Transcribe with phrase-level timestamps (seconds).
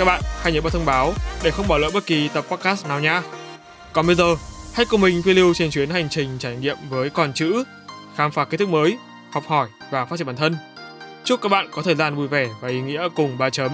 [0.00, 1.12] Các bạn hãy nhớ bật thông báo
[1.42, 3.20] để không bỏ lỡ bất kỳ tập podcast nào nhé.
[3.92, 4.36] Còn bây giờ,
[4.74, 7.64] hãy cùng mình phiêu lưu trên chuyến hành trình trải nghiệm với con chữ,
[8.14, 8.98] khám phá kiến thức mới,
[9.32, 10.56] học hỏi và phát triển bản thân.
[11.24, 13.70] Chúc các bạn có thời gian vui vẻ và ý nghĩa cùng ba chấm.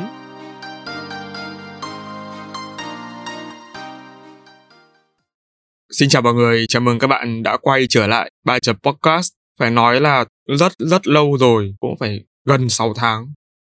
[5.90, 9.32] Xin chào mọi người, chào mừng các bạn đã quay trở lại ba chấm podcast.
[9.58, 10.24] Phải nói là
[10.58, 13.26] rất rất lâu rồi, cũng phải gần 6 tháng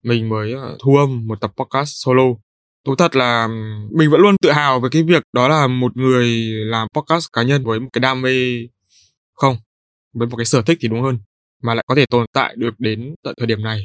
[0.04, 2.24] mình mới ờ, thu âm một tập podcast solo
[2.84, 3.48] thú thật là
[3.90, 7.42] mình vẫn luôn tự hào về cái việc đó là một người làm podcast cá
[7.42, 8.66] nhân với một cái đam mê
[9.34, 9.56] không
[10.14, 11.18] với một cái sở thích thì đúng hơn
[11.62, 13.80] mà lại có thể tồn tại được đến tận thời điểm này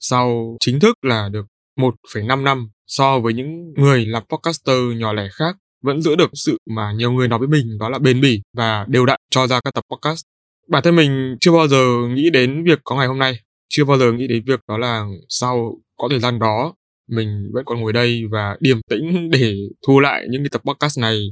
[0.00, 5.28] sau chính thức là được 1,5 năm so với những người làm podcaster nhỏ lẻ
[5.32, 8.42] khác vẫn giữ được sự mà nhiều người nói với mình đó là bền bỉ
[8.56, 10.22] và đều đặn cho ra các tập podcast.
[10.68, 13.98] Bản thân mình chưa bao giờ nghĩ đến việc có ngày hôm nay, chưa bao
[13.98, 16.74] giờ nghĩ đến việc đó là sau có thời gian đó
[17.12, 19.54] mình vẫn còn ngồi đây và điềm tĩnh để
[19.86, 21.28] thu lại những cái tập podcast này.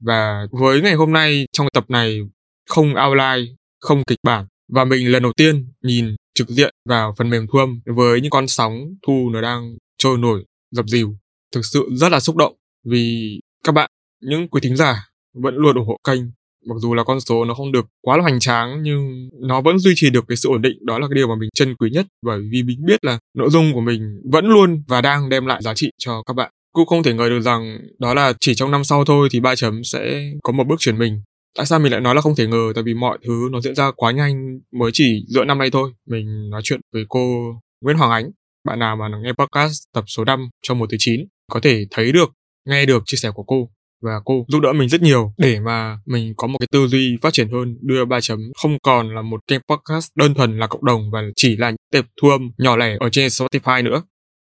[0.00, 2.20] Và với ngày hôm nay, trong tập này
[2.68, 7.30] không outline, không kịch bản, và mình lần đầu tiên nhìn trực diện vào phần
[7.30, 11.16] mềm thu âm với những con sóng thu nó đang trôi nổi, dập dìu.
[11.54, 13.34] Thực sự rất là xúc động vì
[13.64, 16.20] các bạn, những quý thính giả vẫn luôn ủng hộ kênh
[16.66, 19.78] mặc dù là con số nó không được quá là hoành tráng, nhưng nó vẫn
[19.78, 20.78] duy trì được cái sự ổn định.
[20.86, 23.50] Đó là cái điều mà mình trân quý nhất, bởi vì mình biết là nội
[23.50, 26.50] dung của mình vẫn luôn và đang đem lại giá trị cho các bạn.
[26.72, 29.56] Cũng không thể ngờ được rằng đó là chỉ trong năm sau thôi thì ba
[29.56, 31.20] chấm sẽ có một bước chuyển mình.
[31.56, 32.72] Tại sao mình lại nói là không thể ngờ?
[32.74, 35.90] Tại vì mọi thứ nó diễn ra quá nhanh, mới chỉ giữa năm nay thôi.
[36.08, 38.30] Mình nói chuyện với cô Nguyễn Hoàng Ánh.
[38.64, 42.12] Bạn nào mà nghe podcast tập số 5 trong một thứ 9 có thể thấy
[42.12, 42.32] được,
[42.68, 43.70] nghe được chia sẻ của cô
[44.02, 45.32] và cô giúp đỡ mình rất nhiều.
[45.38, 48.78] Để mà mình có một cái tư duy phát triển hơn đưa ba chấm không
[48.82, 52.28] còn là một kênh podcast đơn thuần là cộng đồng và chỉ là tệp thu
[52.28, 54.02] âm nhỏ lẻ ở trên Spotify nữa.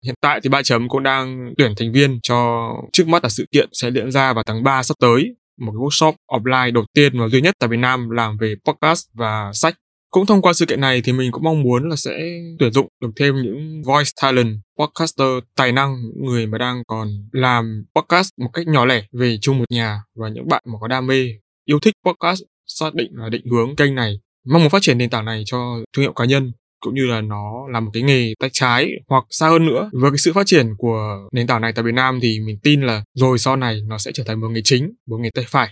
[0.06, 3.46] Hiện tại thì ba chấm cũng đang tuyển thành viên cho trước mắt là sự
[3.52, 7.20] kiện sẽ diễn ra vào tháng 3 sắp tới một cái workshop offline đầu tiên
[7.20, 9.76] và duy nhất tại Việt Nam làm về podcast và sách.
[10.12, 12.12] Cũng thông qua sự kiện này thì mình cũng mong muốn là sẽ
[12.60, 17.86] tuyển dụng được thêm những voice talent, podcaster tài năng, người mà đang còn làm
[17.96, 21.08] podcast một cách nhỏ lẻ về chung một nhà và những bạn mà có đam
[21.08, 21.30] mê,
[21.66, 25.10] yêu thích podcast xác định là định hướng kênh này mong muốn phát triển nền
[25.10, 28.34] tảng này cho thương hiệu cá nhân cũng như là nó là một cái nghề
[28.40, 29.90] tay trái hoặc xa hơn nữa.
[29.94, 32.82] Với cái sự phát triển của nền tảng này tại Việt Nam thì mình tin
[32.82, 35.70] là rồi sau này nó sẽ trở thành một nghề chính một nghề tay phải.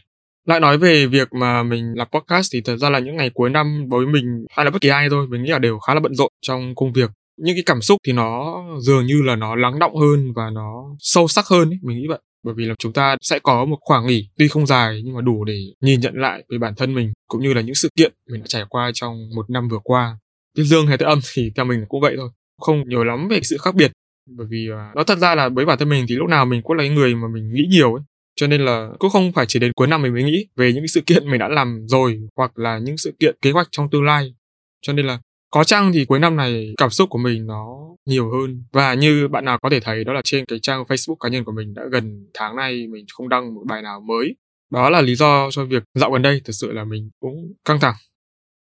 [0.47, 3.49] Lại nói về việc mà mình làm podcast thì thật ra là những ngày cuối
[3.49, 5.99] năm với mình hay là bất kỳ ai thôi mình nghĩ là đều khá là
[5.99, 7.09] bận rộn trong công việc
[7.43, 10.95] những cái cảm xúc thì nó dường như là nó lắng động hơn và nó
[10.99, 12.19] sâu sắc hơn ấy, mình nghĩ vậy.
[12.43, 15.21] Bởi vì là chúng ta sẽ có một khoảng nghỉ tuy không dài nhưng mà
[15.21, 18.13] đủ để nhìn nhận lại về bản thân mình cũng như là những sự kiện
[18.31, 20.17] mình đã trải qua trong một năm vừa qua.
[20.55, 22.29] Tiết dương hay tiết âm thì theo mình cũng vậy thôi
[22.59, 23.91] không nhiều lắm về sự khác biệt.
[24.37, 26.61] Bởi vì à, nó thật ra là với bản thân mình thì lúc nào mình
[26.61, 28.03] cũng là người mà mình nghĩ nhiều ấy.
[28.35, 30.87] Cho nên là cũng không phải chỉ đến cuối năm mình mới nghĩ về những
[30.87, 34.03] sự kiện mình đã làm rồi hoặc là những sự kiện kế hoạch trong tương
[34.03, 34.33] lai.
[34.81, 38.31] Cho nên là có chăng thì cuối năm này cảm xúc của mình nó nhiều
[38.31, 38.63] hơn?
[38.71, 41.43] Và như bạn nào có thể thấy, đó là trên cái trang Facebook cá nhân
[41.43, 44.35] của mình đã gần tháng nay mình không đăng một bài nào mới.
[44.71, 47.79] Đó là lý do cho việc dạo gần đây thực sự là mình cũng căng
[47.79, 47.95] thẳng.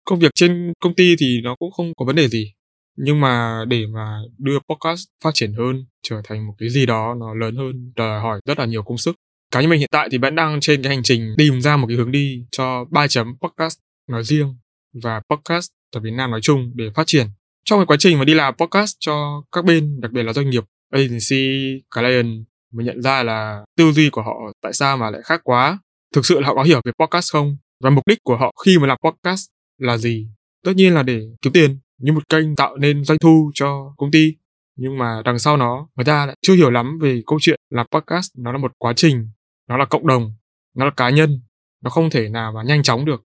[0.06, 2.54] Công việc trên công ty thì nó cũng không có vấn đề gì,
[2.98, 7.16] nhưng mà để mà đưa podcast phát triển hơn, trở thành một cái gì đó
[7.20, 9.16] nó lớn hơn, đòi hỏi rất là nhiều công sức.
[9.52, 11.88] Cá nhân mình hiện tại thì vẫn đang trên cái hành trình tìm ra một
[11.88, 14.56] cái hướng đi cho ba chấm podcast nói riêng
[15.04, 17.28] và podcast ở Việt Nam nói chung để phát triển.
[17.66, 20.50] Trong cái quá trình mà đi làm podcast cho các bên, đặc biệt là doanh
[20.50, 25.22] nghiệp agency client, mình nhận ra là tư duy của họ tại sao mà lại
[25.26, 25.80] khác quá.
[26.16, 27.58] Thực sự là họ có hiểu về podcast không?
[27.84, 29.46] Và mục đích của họ khi mà làm podcast
[29.78, 30.28] là gì?
[30.66, 34.12] Tất nhiên là để kiếm tiền như một kênh tạo nên doanh thu cho công
[34.12, 34.36] ty.
[34.76, 37.88] Nhưng mà đằng sau nó, người ta lại chưa hiểu lắm về câu chuyện làm
[37.92, 39.30] podcast nó là một quá trình,
[39.68, 40.34] nó là cộng đồng,
[40.76, 41.42] nó là cá nhân,
[41.84, 43.24] nó không thể nào mà nhanh chóng được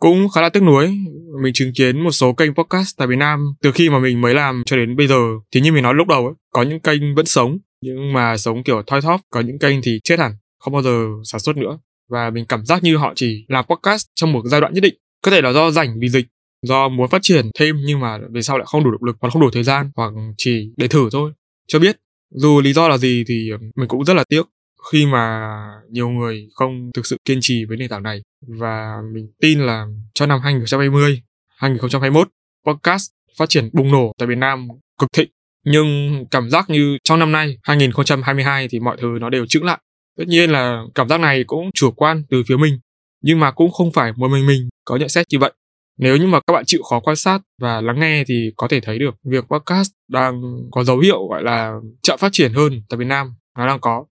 [0.00, 0.98] cũng khá là tiếc nuối
[1.42, 4.34] mình chứng kiến một số kênh podcast tại Việt Nam từ khi mà mình mới
[4.34, 5.22] làm cho đến bây giờ.
[5.54, 8.62] Thì như mình nói lúc đầu ấy, có những kênh vẫn sống nhưng mà sống
[8.62, 11.78] kiểu thoi thóp có những kênh thì chết hẳn không bao giờ sản xuất nữa.
[12.10, 14.94] Và mình cảm giác như họ chỉ làm podcast trong một giai đoạn nhất định.
[15.22, 16.26] Có thể là do rảnh vì dịch
[16.62, 19.30] do muốn phát triển thêm nhưng mà về sau lại không đủ động lực hoặc
[19.30, 21.32] không đủ thời gian hoặc chỉ để thử thôi.
[21.68, 21.96] Cho biết
[22.34, 24.42] dù lý do là gì thì ừ, mình cũng rất là tiếc
[24.92, 25.48] khi mà
[25.90, 28.20] nhiều người không thực sự kiên trì với nền tảng này.
[28.60, 31.22] Và mình tin là cho năm 2020,
[31.56, 32.28] 2021
[32.66, 34.68] podcast phát triển bùng nổ tại Việt Nam
[34.98, 35.30] cực thịnh.
[35.64, 39.78] Nhưng cảm giác như trong năm nay 2022 thì mọi thứ nó đều chững lại.
[40.18, 42.78] Tất nhiên là cảm giác này cũng chủ quan từ phía mình
[43.26, 45.52] nhưng mà cũng không phải một mình mình có nhận xét như vậy.
[45.98, 48.80] Nếu như mà các bạn chịu khó quan sát và lắng nghe thì có thể
[48.80, 51.72] thấy được việc podcast đang có dấu hiệu gọi là
[52.02, 53.34] chậm phát triển hơn tại Việt Nam.
[53.58, 54.04] Nó đang có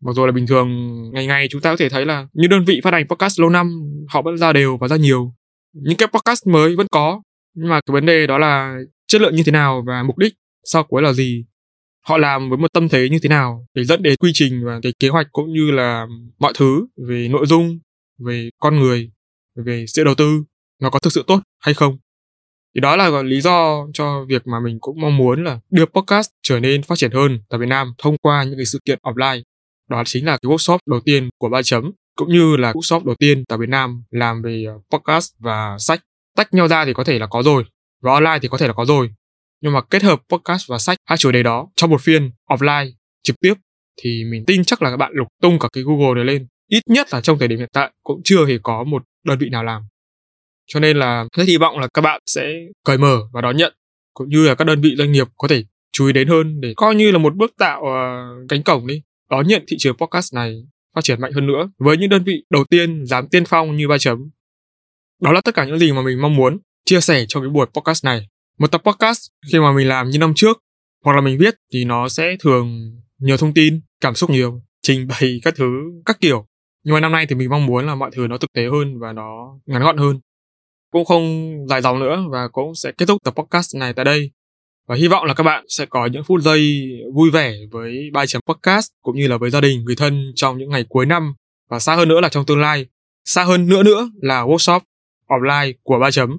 [0.00, 0.68] mặc dù là bình thường,
[1.12, 3.50] ngày ngày chúng ta có thể thấy là những đơn vị phát hành podcast lâu
[3.50, 5.34] năm, họ vẫn ra đều và ra nhiều.
[5.72, 7.22] Những cái podcast mới vẫn có,
[7.54, 10.34] nhưng mà cái vấn đề đó là chất lượng như thế nào và mục đích
[10.64, 11.44] sau cuối là gì?
[12.06, 14.80] Họ làm với một tâm thế như thế nào để dẫn đến quy trình và
[14.82, 16.06] cái kế hoạch cũng như là
[16.38, 17.78] mọi thứ về nội dung,
[18.18, 19.10] về con người,
[19.56, 20.44] về sự đầu tư
[20.80, 21.98] nó có thực sự tốt hay không?
[22.74, 26.30] Thì đó là lý do cho việc mà mình cũng mong muốn là đưa podcast
[26.42, 29.42] trở nên phát triển hơn tại Việt Nam thông qua những cái sự kiện offline
[29.90, 33.14] đó chính là cái workshop đầu tiên của ba chấm cũng như là workshop đầu
[33.18, 36.00] tiên tại Việt Nam làm về ờ, podcast và sách.
[36.36, 37.64] Tách nhau ra thì có thể là có rồi
[38.02, 39.10] và online thì có thể là có rồi.
[39.60, 42.90] Nhưng mà kết hợp podcast và sách hai chủ đề đó trong một phiên offline
[43.22, 43.54] trực tiếp
[44.02, 46.46] thì mình tin chắc là các bạn lục tung cả cái Google này lên.
[46.68, 49.48] Ít nhất là trong thời điểm hiện tại cũng chưa hề có một đơn vị
[49.48, 49.82] nào làm.
[50.66, 52.52] Cho nên là rất hy vọng là các bạn sẽ
[52.84, 53.74] cởi mở và đón nhận
[54.14, 56.72] cũng như là các đơn vị doanh nghiệp có thể chú ý đến hơn để
[56.76, 60.34] coi như là một bước tạo uh, cánh cổng đi đón nhận thị trường podcast
[60.34, 60.62] này
[60.94, 63.88] phát triển mạnh hơn nữa với những đơn vị đầu tiên dám tiên phong như
[63.88, 64.30] ba chấm.
[65.22, 67.66] Đó là tất cả những gì mà mình mong muốn chia sẻ trong cái buổi
[67.66, 68.26] podcast này.
[68.58, 70.58] Một tập podcast khi mà mình làm như năm trước,
[71.04, 75.08] hoặc là mình viết thì nó sẽ thường nhiều thông tin, cảm xúc nhiều, trình
[75.08, 75.66] bày các thứ
[76.04, 76.46] các kiểu.
[76.84, 78.98] Nhưng mà năm nay thì mình mong muốn là mọi thứ nó thực tế hơn
[78.98, 80.20] và nó ngắn gọn hơn.
[80.92, 84.30] Cũng không dài dòng nữa và cũng sẽ kết thúc tập podcast này tại đây
[84.90, 88.26] và hy vọng là các bạn sẽ có những phút giây vui vẻ với ba
[88.26, 91.34] chấm podcast, cũng như là với gia đình, người thân trong những ngày cuối năm
[91.68, 92.86] và xa hơn nữa là trong tương lai
[93.24, 94.80] xa hơn nữa nữa là workshop
[95.28, 96.38] offline của ba chấm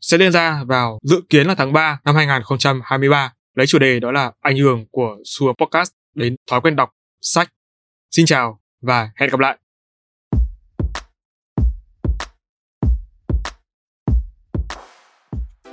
[0.00, 4.12] sẽ diễn ra vào dự kiến là tháng 3 năm 2023 lấy chủ đề đó
[4.12, 6.90] là ảnh hưởng của xu podcast đến thói quen đọc
[7.20, 7.52] sách.
[8.10, 9.58] Xin chào và hẹn gặp lại.